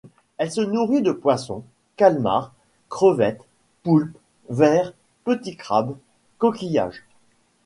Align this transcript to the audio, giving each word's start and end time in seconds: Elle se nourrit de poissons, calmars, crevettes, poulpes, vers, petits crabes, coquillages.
Elle 0.39 0.51
se 0.51 0.61
nourrit 0.61 1.03
de 1.03 1.11
poissons, 1.11 1.63
calmars, 1.95 2.53
crevettes, 2.89 3.45
poulpes, 3.83 4.17
vers, 4.49 4.93
petits 5.25 5.55
crabes, 5.57 5.95
coquillages. 6.39 7.03